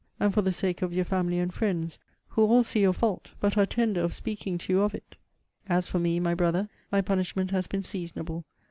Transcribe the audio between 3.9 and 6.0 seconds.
of speaking to you of it! As for